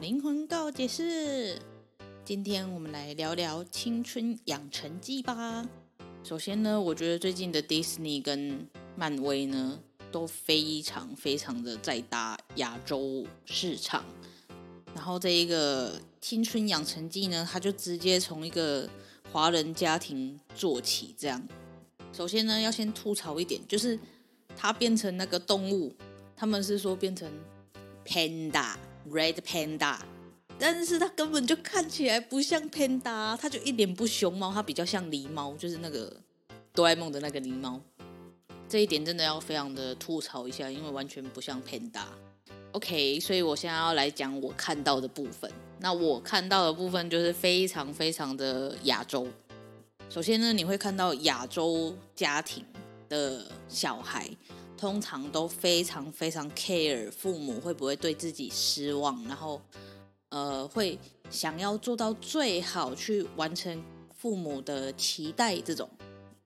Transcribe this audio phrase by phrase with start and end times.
[0.00, 1.60] 灵魂告解室。
[2.24, 5.68] 今天我们来聊聊青春养成记吧。
[6.24, 9.78] 首先呢，我觉得最近的迪士尼跟漫威呢
[10.10, 14.02] 都非常非常的在打亚洲市场。
[14.94, 18.88] 然后这一个青春养成记呢，它就直接从一个
[19.30, 21.14] 华人家庭做起。
[21.18, 21.46] 这样，
[22.10, 23.98] 首先呢要先吐槽一点，就是
[24.56, 25.94] 它变成那个动物，
[26.34, 27.30] 他们是说变成
[28.06, 28.76] panda。
[29.08, 29.98] Red Panda，
[30.58, 36.14] 但是它根本就看起来不像 Panda，它就一点不熊猫，它比较像狸猫，就是那个
[36.74, 37.80] 哆啦 A 梦的那个狸猫。
[38.68, 42.04] 这一点真的要非常的吐槽一下，因为完全不像 Panda。
[42.72, 45.50] OK，所以我现在要来讲我看到的部分。
[45.80, 49.26] 那我看到的部分就是非常非常的亚洲。
[50.08, 52.64] 首先呢，你会看到亚洲家庭
[53.08, 54.30] 的小孩。
[54.80, 59.60] 通常都非常非常 care 父母会不会对自己失望，然后
[60.30, 60.98] 呃会
[61.30, 63.84] 想要做到最好去完成
[64.16, 65.60] 父母的期待。
[65.60, 65.86] 这种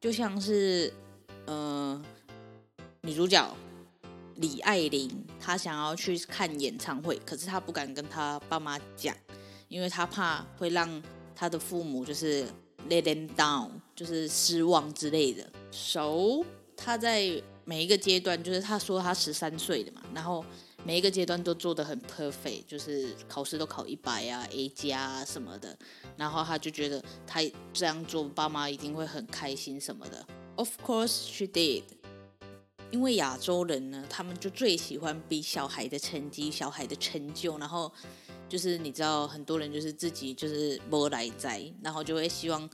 [0.01, 0.93] 就像是
[1.47, 2.03] 呃
[3.03, 3.57] 女主角
[4.35, 5.09] 李爱玲，
[5.39, 9.17] 她想要去看演唱会，可是她不敢跟她爸妈讲，
[9.69, 11.01] 因为她怕会让
[11.37, 12.45] 她的父母就是
[12.91, 15.49] let them down，就是失望之类的。
[15.71, 16.45] So
[16.77, 17.41] 她在。
[17.65, 20.45] 每一个阶段，就是他说他十三岁的嘛，然后
[20.85, 25.77] 每一个阶段都做得很 perfect，就是考试都考一百啊，A 加什么的，
[26.17, 27.41] 然后他就觉得他
[27.73, 30.27] 这样做，爸妈一定会很开心什么的。
[30.57, 31.85] Of course she did，
[32.91, 37.91] 因为亚洲人呢，他们就最喜欢比小孩的成绩、小孩的成就，然后
[38.47, 42.69] 就是你知道，很多人就是自己就是没来在，然后就会希望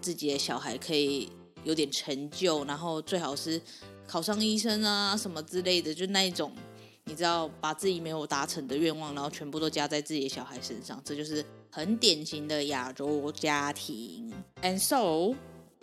[0.00, 1.30] 自己的小孩可以。
[1.64, 3.60] 有点成就，然后最好是
[4.06, 6.52] 考上医生啊什么之类的，就那一种，
[7.04, 14.32] 你知道，把自己没有达成的愿望，然后全部都加在自己的小孩身上，这就是很典型的亚洲家庭。
[14.62, 15.34] And so，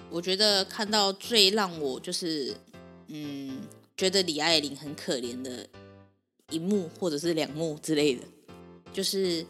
[0.09, 2.55] 我觉得看到最让我就是，
[3.07, 3.61] 嗯，
[3.95, 5.67] 觉得李爱玲很可怜的
[6.51, 8.23] 一幕或者是两幕之类的，
[8.91, 9.45] 就是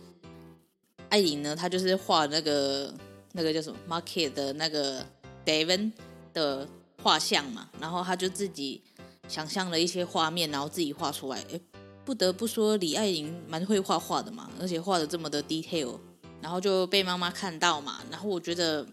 [1.09, 2.93] 爱玲呢，她就是画那个
[3.33, 5.05] 那个叫什么 Market 的那个
[5.45, 5.91] Devon。
[6.33, 6.67] 的
[7.01, 8.81] 画像嘛，然后他就自己
[9.27, 11.39] 想象了一些画面，然后自己画出来。
[11.49, 11.61] 诶，
[12.03, 15.97] 不得不说李爱玲蛮会画画的嘛，而且画的这么的 detail，
[16.41, 18.01] 然后就被妈妈看到嘛。
[18.09, 18.85] 然后我觉得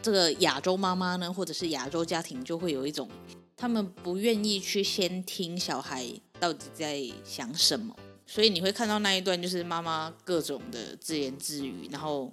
[0.00, 3.08] 这个亚洲妈妈呢，或者是亚洲家庭，就会有一种
[3.56, 6.06] 他们不愿意去先听小孩
[6.38, 7.94] 到底在想什么，
[8.26, 12.32] 所以你会看到那一段，就是妈妈各种的自言自语，然后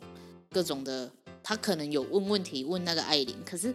[0.51, 3.73] 各种的，他可能有问问题问那个爱玲，可是。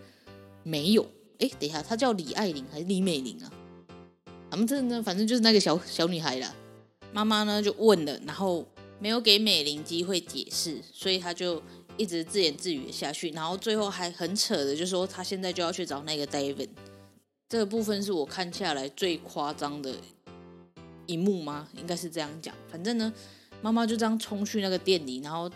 [0.62, 1.06] 没有，
[1.38, 3.52] 哎，等一下，她叫李爱玲还是李美玲啊？
[4.50, 6.54] 咱们这呢，反正就是那个小小女孩啦。
[7.12, 8.66] 妈妈呢就问了，然后
[8.98, 11.62] 没有给美玲机会解释，所以她就
[11.96, 16.68] 一直自言自语下去，然后最后还很扯的，就说她现在就要去找那个 David。
[17.48, 19.94] 这个部分是我看下来最夸张的
[21.06, 21.68] 一幕吗？
[21.76, 22.54] 应该是这样讲。
[22.70, 23.12] 反正呢，
[23.60, 25.50] 妈妈就这样冲去那个店里，然后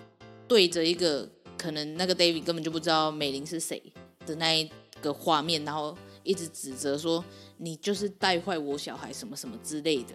[0.47, 1.27] 对着一个
[1.57, 3.83] 可能那个 David 根本就不知道美玲是谁
[4.27, 4.71] 的那一。
[5.07, 7.25] 个画面，然后一直指责说
[7.57, 10.15] 你就是带坏我小孩什么什么之类的。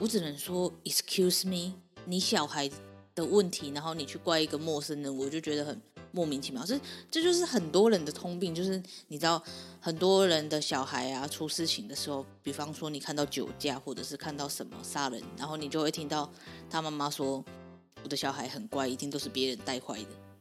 [0.00, 1.74] 我只能说，excuse me，
[2.06, 2.68] 你小孩
[3.14, 5.80] 的问题，然后你去怪一个陌生人，我就觉得很
[6.10, 6.64] 莫名其妙。
[6.64, 6.80] 这
[7.10, 9.40] 这就是很多人的通病，就是你知道，
[9.80, 16.28] 很多人的小孩啊出事情的时候，比方说你看到酒驾，或者是看到什么杀人，然后你就会听到
[16.68, 17.44] 他妈妈说，
[18.02, 20.31] 我的小孩很乖，一定都是别人带坏的。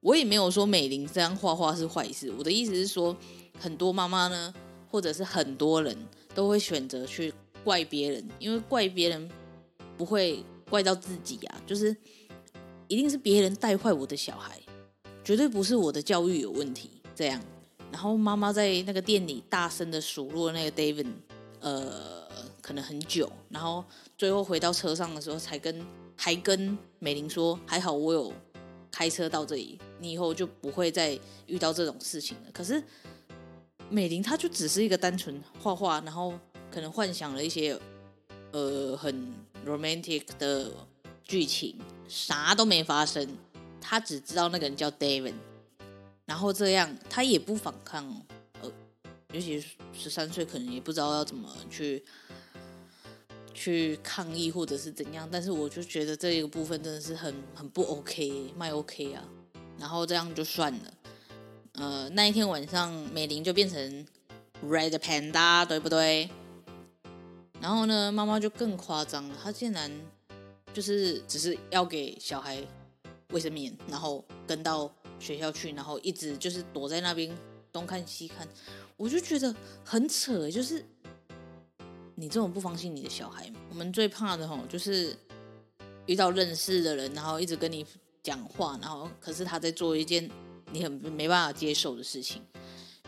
[0.00, 3.16] 我也没有说美玲这样画画是坏事，我的意思是说，
[3.58, 4.52] 很多妈妈呢，
[4.90, 5.96] 或者是很多人
[6.34, 7.32] 都会选择去
[7.62, 9.30] 怪别人，因为怪别人
[9.96, 11.94] 不会怪到自己啊，就是
[12.88, 14.58] 一定是别人带坏我的小孩，
[15.22, 16.90] 绝对不是我的教育有问题。
[17.14, 17.38] 这样，
[17.92, 21.08] 然后妈妈在那个店里大声的数落那个 David，
[21.60, 22.26] 呃，
[22.62, 23.84] 可能很久，然后
[24.16, 25.86] 最后回到车上的时候，才跟
[26.16, 28.32] 还跟美玲说，还好我有
[28.90, 32.50] 开车到这里，你以后就不会再遇到这种事情了。
[32.52, 32.82] 可是
[33.88, 36.32] 美玲她就只是一个单纯画画，然后
[36.70, 37.78] 可能幻想了一些
[38.52, 39.34] 呃很
[39.66, 40.70] romantic 的
[41.22, 41.76] 剧情，
[42.08, 43.26] 啥都没发生，
[43.80, 45.34] 她只知道那个人叫 David。
[46.26, 48.06] 然后这样，她也不反抗，
[48.62, 48.70] 呃，
[49.32, 52.04] 尤其十三岁，可能也不知道要怎么去
[53.60, 55.28] 去抗议或者是怎样。
[55.30, 59.22] 但是我就觉得这一个部分真的是很很不 OK，卖 OK 啊。
[59.78, 60.94] 然后这样就算了。
[61.74, 64.06] 呃，那一天晚上，美玲就变成
[64.64, 66.30] Red Panda，对不对？
[67.60, 69.90] 然后呢，妈妈就更夸张了，她竟然
[70.72, 72.66] 就是只是要给小孩
[73.30, 74.90] 卫生棉，然后跟到。
[75.20, 77.30] 学校去，然后一直就是躲在那边
[77.70, 78.48] 东看西看，
[78.96, 79.54] 我就觉得
[79.84, 80.50] 很扯。
[80.50, 80.82] 就是
[82.20, 85.16] 你这种不放心你的小孩，我们最怕的吼，就是
[86.04, 87.84] 遇到认识的人，然后一直跟你
[88.22, 90.30] 讲话，然后可是他在做一件
[90.70, 92.42] 你很没办法接受的事情。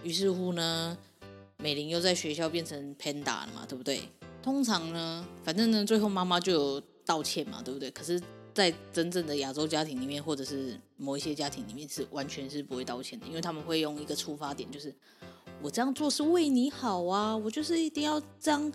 [0.02, 0.96] 于是乎呢，
[1.58, 4.08] 美玲又在学校变成 Panda 了嘛，对不对？
[4.42, 7.90] 通常呢，反正呢，最后妈妈就有道歉嘛，对不对？
[7.90, 8.20] 可是。
[8.54, 14.94] 在真正的亚洲家庭里面，或者是某一些家庭里面，是完全是不会道歉的，因为他们会用一个出发点，就是
[15.62, 18.70] 我这样做是为你好啊，我就是一定要这样，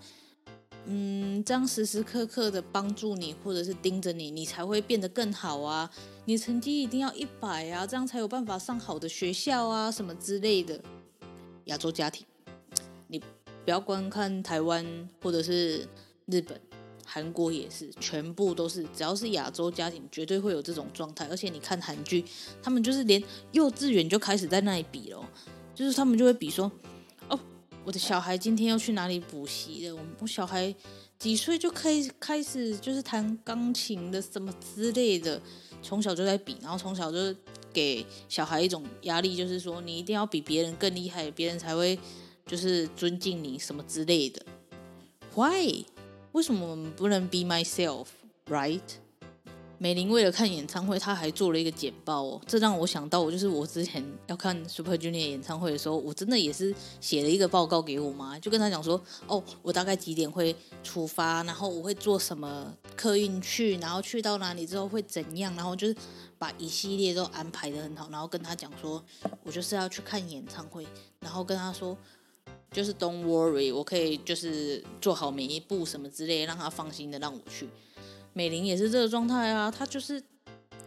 [0.90, 5.90] 嗯，这样时时刻刻的帮助你，或者是盯着你，你才会变得更好啊，
[6.26, 10.80] 你成绩一定要一百啊，这样才有办法上好的学校啊，什么之类的。
[11.66, 12.26] 亚洲家庭，
[13.08, 13.26] 你不
[13.66, 15.88] 要观看台湾或者是
[16.26, 16.60] 日本。
[17.10, 21.26] 韩国也是，全部都是，只要是亚洲家庭，绝对会有这种状态。
[21.30, 22.24] 而且你看韩剧，
[22.62, 23.24] 他们就是连
[23.54, 25.26] 幼稚园就开始在那里比了，
[25.74, 26.70] 就是他们就会比说，
[27.88, 29.96] 我的小孩今天要去哪里补习了？
[29.96, 30.76] 我我小孩
[31.18, 35.42] 几岁就可以开始就是弹钢琴的什么之类的，
[35.82, 37.34] 从小就在比，然后从小就
[37.72, 41.98] 给小孩一种压力，就是说你一定要比别人更厉害，别人才会
[42.46, 44.46] 就是尊敬你什么之类的。
[45.34, 45.86] Why？
[46.34, 48.82] 为什么我们不能 be myself，right？
[49.80, 65.96] 美玲为了看演唱会，她还做了一个简报哦，这让我想到，我就是我之前要看 Super Junior 演唱会的时候，我真的也是写了一个报告给我妈，就跟她讲说，哦，我大概几点会出发，然后我会坐什么客运去，然后去到哪里之后会怎样，然后就是
[66.38, 69.04] 把一系列都安排得很好，然后跟她讲说，
[69.44, 70.86] 我就是要去看演唱会，
[71.20, 71.98] 然后跟她说。
[72.70, 77.70] 就是 Don't worry，我可以就是做好每一步什么之类，让他放心的让我去。
[78.38, 80.22] 美玲也是这个状态啊，她就是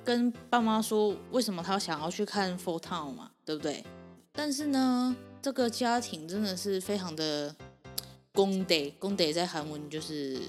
[0.04, 3.84] 跟爸妈说为什么她想要去看 Full Town 嘛，对不对？
[4.30, 7.52] 但是呢，这个家庭真的是非常的
[8.32, 10.40] 公德，公德在韩文就是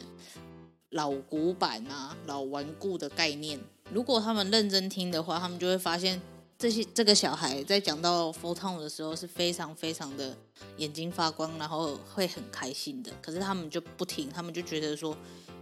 [0.92, 3.59] 老古板啊，老顽固的概念。
[3.92, 6.21] 如果他们认真听的话，他们就会发现。
[6.62, 10.38] 这些这个小孩在讲到 Full Town 的时候是非常非常的
[10.77, 13.12] 眼睛发光，然后会很开心的。
[13.19, 15.18] 可是他们就不听，他们就觉得说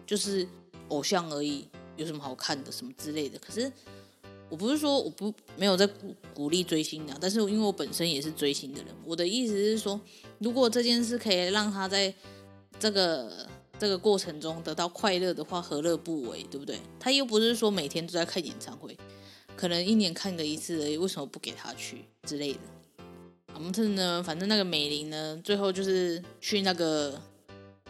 [0.06, 0.45] 就是
[0.90, 1.68] 偶像而已，
[1.98, 3.40] 有什么好看的什么之类的。
[3.40, 3.72] 可是
[4.50, 10.00] 我不是说我不没有在鼓鼓励追星的，但是因为我本身也是追星的人，我的意思是说，
[10.40, 12.14] 如果这件事可以让他在
[12.80, 16.80] 这个这个过程中得到快乐的话，何乐不为，对不对？
[17.00, 18.98] 他又不是说每天都在看演唱会。
[19.56, 22.60] 可能一年看个一次而已，为什么不给他去之类的？
[23.56, 27.22] 我们是呢，反正那个美玲呢，最后就是去那个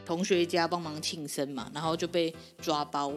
[0.10, 3.14] 同学家帮忙庆生嘛，然后就被抓包。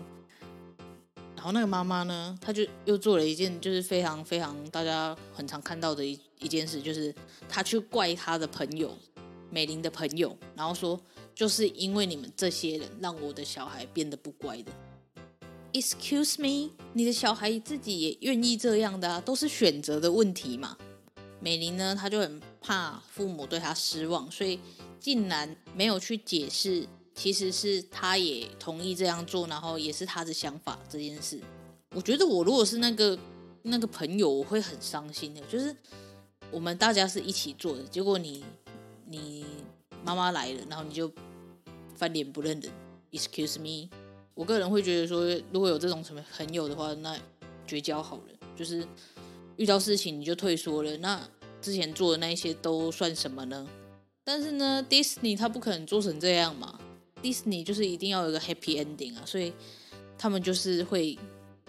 [1.35, 7.13] 然后那个妈妈呢，她就又做了一件就是非常非常大家很常看到的一一件事，就是
[7.49, 8.95] 她去怪她的朋友
[9.49, 11.01] 美玲的朋友，然后说
[11.35, 14.71] 就是因为你们这些人让我的小孩变得不乖的。
[15.73, 20.77] Excuse me，你的小孩自己也愿意这样的啊，都是选择的问题嘛。
[21.41, 24.61] 美玲呢，她就很怕父母对她失望，所以
[25.03, 31.41] 竟然没有去解释，其实是他也同意这样做，然后也是他的想法这件事。
[31.93, 33.19] 我觉得我如果是那个
[33.63, 35.41] 那个朋友，我会很伤心的。
[35.43, 35.75] 就是
[36.53, 38.45] 我们大家是一起做的，结果你
[39.07, 39.45] 你
[40.05, 41.11] 妈妈来了，然后你就
[41.97, 42.73] 翻脸不认人。
[43.11, 43.91] Excuse me。
[44.35, 47.19] 我个人会觉得说，如果有这种什么朋友的话，那
[47.67, 48.23] 绝交好了。
[48.57, 48.87] 就是
[49.57, 51.21] 遇到事情你就退缩了，那
[51.61, 53.69] 之前做的那些都算什么呢？
[54.25, 56.79] 但是呢，Disney 他不可能做成这样嘛。
[57.23, 59.53] Disney 就是一定要有一个 happy ending 啊，所以
[60.17, 61.19] 他们就是会，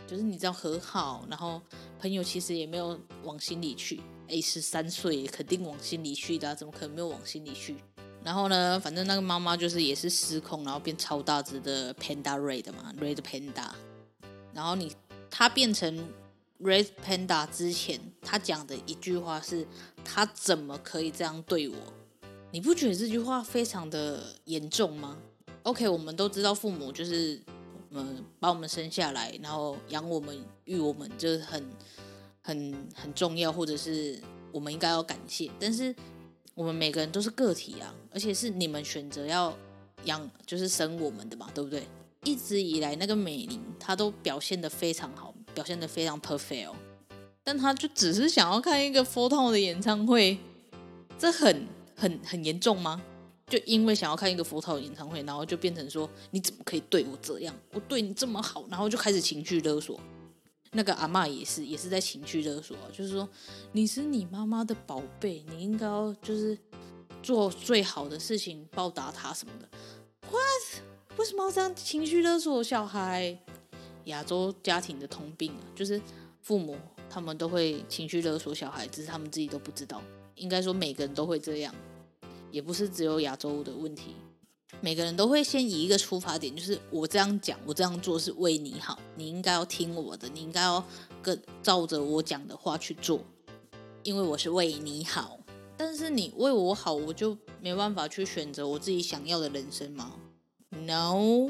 [0.07, 1.61] 就是你知道和好，然后
[1.99, 4.01] 朋友其实也没有往心里去。
[4.27, 7.75] A 十三岁肯定往心里去的啊，怎么可能没有往心里去？
[8.23, 13.69] 然后呢，反正那个妈妈就是也是失控，然后变超大只的 Panda Red 嘛，Red Panda。
[14.53, 14.91] 然后你
[15.29, 16.07] 他变成
[16.61, 19.67] Red Panda 之前，他讲的一句话是：
[20.05, 21.75] 他怎么可以这样对我？
[22.53, 25.17] 你不觉得这句话非常的严重吗
[25.63, 27.41] ？OK，我们都知道父母就是
[27.89, 31.67] 嗯把我们生下来，然后养我们育我们，就是很
[32.43, 35.93] 很很重要，或者是我们应该要感谢，但是。
[36.55, 39.51] 我们每个人都是个体啊，而且是你们选择要
[40.05, 41.81] 养，就是生我们的嘛，对不对？
[42.23, 46.75] 一直以来，那个美玲她都表现得非常好，表现得非常 perfect 哦。
[47.43, 50.37] 但她就只是想要看一个 photo 的演唱会，
[51.17, 53.01] 这很很很严重吗？
[53.47, 57.53] 就因为想要看一个 Four 演唱会，然后就变成说你怎么可以对我这样？
[57.73, 59.99] 我对你这么好，然后就开始情绪勒索。
[60.71, 63.29] 那个阿嬷也是，也是在情绪勒索，就是说
[63.73, 66.57] 你是你妈妈的宝贝，你应该要就是
[67.21, 69.69] 做最好的事情报答她什么的。
[70.31, 71.19] What？
[71.19, 73.37] 为什么要这样情绪勒索小孩？
[74.05, 76.01] 亚洲家庭的通病啊，就是
[76.41, 76.75] 父母
[77.09, 80.01] 他们都会情绪勒索小孩，只是他们自己都不知道。
[80.35, 81.73] 应该说每个人都会这样，
[82.51, 84.15] 也不是只有亚洲的问题。
[84.81, 90.83] 每个人都会先以一个出发点，就是我这样讲，我这样做是为你好，你应该要听我的，你应该要
[91.21, 93.21] 跟照着我讲的话去做，
[94.01, 95.39] 因为我是为你好。
[95.77, 100.13] 但是你为我好，我就没办法去选择我自己想要的人生吗
[100.69, 101.49] ？No，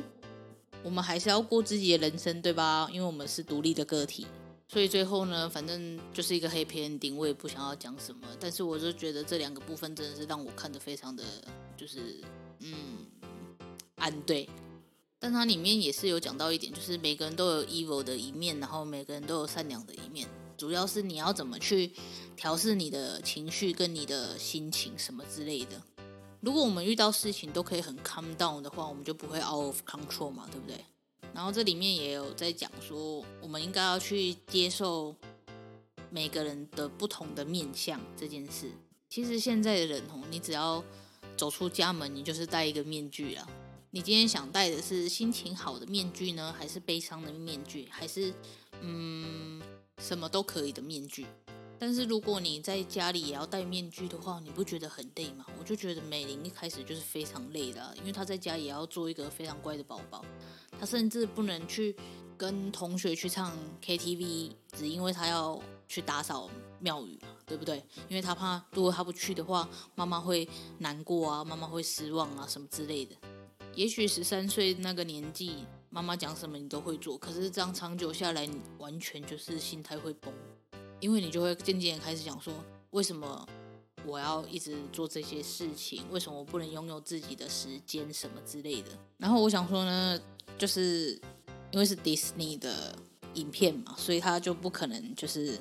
[0.83, 2.87] 我们还是要过自己的人生，对吧？
[2.91, 4.27] 因为我们是独立的个体。
[4.73, 8.27] 所以最后呢，反正就是一个 happy ending，我也不想要讲什么。
[8.39, 11.23] 但是我就觉得这两个部分真的是让我看得非常的，
[11.77, 12.19] 就是
[12.59, 13.05] 嗯。
[13.97, 14.49] 安对，
[15.17, 20.27] 但它里面也是有讲到一点，就是每个人都有 evil 的一面，然后每个人都有善良的一面，
[20.57, 21.93] 主要是你要怎么去
[22.35, 25.81] 调试你的情绪跟你的心情什么之类的。
[26.41, 30.83] 如果我们遇到事情都可以很 calm down 的话，我们就不会 out of control 嘛，对不对？
[31.33, 35.15] 然后这里面也有在讲说，我们应该要去接受
[36.09, 38.69] 每个人的不同的面相这件事。
[39.09, 40.83] 其实现在的人哦，你只要
[41.35, 43.47] 走出家门，你就是戴一个面具了。
[43.91, 48.33] 你今天想戴的是心情好的面具呢，还是悲伤的面具，还是
[48.81, 49.61] 嗯
[49.99, 51.25] 什么都可以的面具？
[51.77, 55.45] 但是如果你在家里也要戴面具的话，你不觉得很累吗？
[55.59, 60.23] 我就觉得美玲一开始就是非常累的，因为她在家也要做一个非常乖的宝宝，
[60.83, 61.95] 他甚至不能去
[62.35, 66.49] 跟同学去唱 KTV，只因为他要去打扫
[66.81, 67.77] 庙宇嘛，对不对？
[68.09, 70.45] 因为他怕如果他不去的话，妈妈会
[70.79, 73.15] 难过啊，妈妈会失望啊，什么之类的。
[73.75, 80.33] 也许十三岁那个年纪，妈妈讲什么你都会做，可是这样长久下来，你完全就是心态会崩，
[80.99, 82.53] 因为你就会渐渐开始想说，
[82.89, 83.47] 为什么
[84.05, 86.03] 我要一直做这些事情？
[86.11, 88.89] 为什么我不能拥有自己的时间什么之类的？
[89.17, 90.19] 然后我想说呢，
[90.57, 91.19] 就是
[91.71, 92.95] 因为是迪士尼的
[93.35, 95.57] 影片嘛，所以他就不可能就是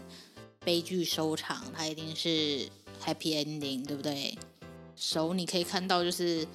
[0.65, 2.69] 悲剧收场，他一定是
[3.05, 4.39] happy ending，对不对？
[4.97, 6.47] 手、你可以看到就是。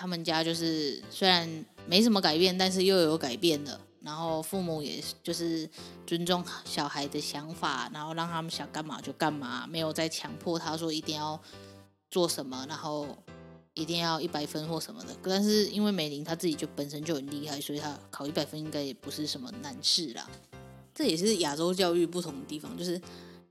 [0.00, 3.80] 他们家就是虽然没什么改变，但是又有改变了。
[4.00, 5.68] 然后父母也就是
[6.06, 11.42] 尊重小孩的想法，然后让他们想干嘛就干嘛，没有再强迫他说一定要
[12.12, 13.08] 做什么，然后
[13.78, 15.16] 一定要一百分或什么的。
[15.22, 20.28] 但是因为美玲她自己就本身就很厉害，所以她考一百分应该也不是什么难事啦。
[20.94, 23.00] 这也是亚洲教育不同的地方，就是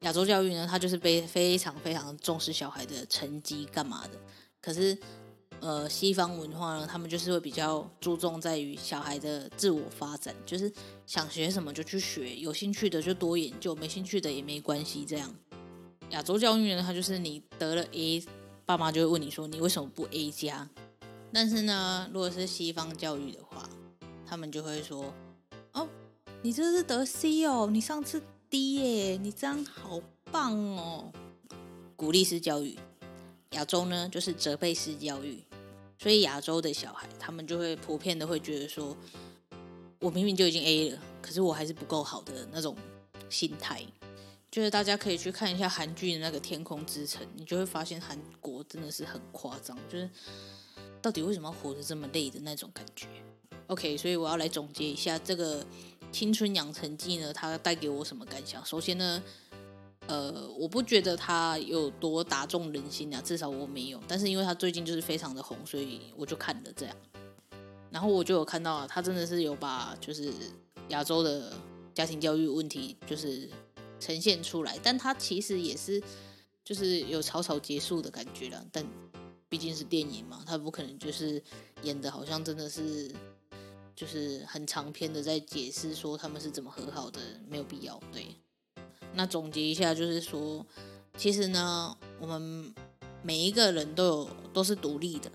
[0.01, 4.19] 亚洲教育呢，它就是非非常非常重视小孩的成绩干嘛的，
[4.61, 4.97] 可是。
[5.59, 10.71] 呃，西方文化呢，他们就是会比较注重在于小孩的自我发展，就是
[11.07, 15.03] 想学什么就去学，有兴趣的就多研究，没兴趣的也没关系。
[15.03, 15.33] 这样，
[16.11, 18.23] 亚洲教育呢，它就是你得了 A，
[18.67, 20.67] 爸妈就会问你说你为什么不 A 加？
[21.31, 23.63] 但是呢，如果是西方教育的话，
[24.25, 25.13] 他们就会说，
[25.71, 25.87] 哦，
[26.41, 30.01] 你这是得 C 哦，你上次 D 耶，你这样好
[30.33, 31.09] 棒哦，
[31.95, 32.77] 鼓励式教育。
[33.51, 35.41] 亚洲呢，就是责备式教育。
[35.97, 38.97] 所以亚洲的小孩，他们就会普遍的会觉得说，
[40.01, 42.75] 我明明就已经 A 了，可是我还是不够好的那种
[43.29, 43.81] 心态。
[44.49, 50.09] 就是大家可以去看一下韩剧的那个《天空之城》，你就会发现韩国真的是很夸张，就是
[51.01, 53.07] 到底为什么活得这么累的那种感觉。
[53.67, 55.61] OK，所以我要来总结一下这个
[56.11, 58.65] 《青春养成记》呢，它带给我什么感想？
[58.65, 59.23] 首先呢。
[60.07, 64.01] 呃，我不觉得它有多打中人心啊，至少我没有。
[64.07, 66.95] 但是因为它最近就是非常的红，所以我就看了这样。
[67.91, 70.31] 然后我就有看到他真的是有把就是
[70.87, 71.51] 亚洲的
[71.93, 73.49] 家庭教育问题就是
[73.99, 76.01] 呈现出来，但他其实也是
[76.63, 78.65] 就是有草草结束的感觉了。
[78.71, 78.85] 但
[79.49, 81.41] 毕竟是电影嘛，他不可能就是
[81.83, 83.11] 演的好像真的是
[83.95, 87.99] 就是很长篇的在解释说他们是怎么和好的，没有必要。
[88.11, 88.35] 对，
[89.13, 90.65] 那总结一下就是说，
[91.17, 92.73] 其实呢，我们
[93.21, 95.31] 每一个人都有都是独立的，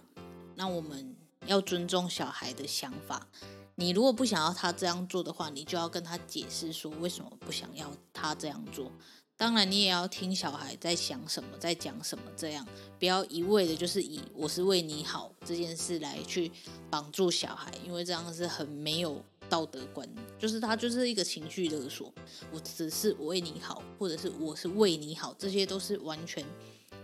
[0.54, 1.16] 那我们。
[1.46, 3.26] 要尊重小孩的想法。
[3.74, 8.90] 你如果不想要他这样做的话，你就要跟他解释说为什么不想要他这样做。
[9.36, 12.66] 当然，你也要听小孩在想什么，在讲什么，这样
[12.98, 16.52] 不要一味的就是以“我是为你好”这件事来去
[16.90, 20.08] 绑住小孩，因为这样是很没有道德观。
[20.38, 22.12] 就是他就是一个情绪勒索，
[22.52, 26.44] 我只是为你好，或者是我是为你好，这些都是完全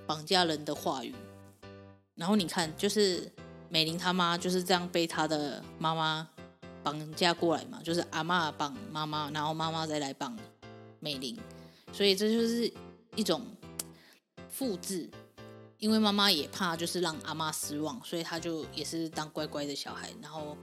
[0.06, 1.14] 绑架人的话语。
[2.14, 3.32] 然后你看，就是。
[3.70, 6.26] 美玲他妈就是这样被他的妈妈
[6.82, 10.36] 绑架过来嘛，就是阿嬷绑妈妈，然后妈妈再来绑
[11.00, 11.36] 美玲，
[11.92, 12.72] 所以这就是
[13.16, 13.42] 一种
[14.48, 15.08] 复制。
[15.78, 20.56] 因为妈妈也怕就是让阿嬷失望，所以她就也是当乖乖的小孩，然后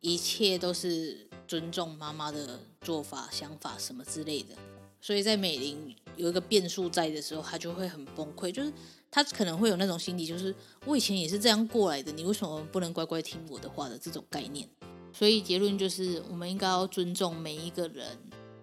[0.00, 4.54] 一切都是尊重妈妈的做法、想法什么之类的。
[4.98, 8.72] 所以在美玲有一个变数在的时候，她就会很崩溃，就是。
[9.14, 10.54] 她可能会有那种心理，就是
[10.86, 14.66] 我以前也是这样过来的，你为什么不能乖乖听我的话的这种概念？
[15.12, 18.18] 所以结论就是，我们应该要尊重每一个人、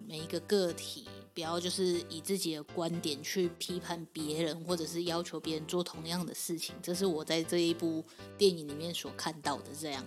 [0.07, 6.75] 每一个个体，不要就是以自己的观点去批判别人，或者是要求别人做同样的事情。
[6.81, 8.03] 这是我在这一部
[8.37, 9.65] 电影里面所看到的。
[9.79, 10.03] 这样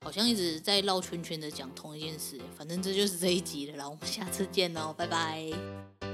[0.00, 3.76] 好像一直在绕圈圈的讲同一件事，反正这就是这一集了。
[3.76, 6.11] 然后我们下次见喽，拜拜。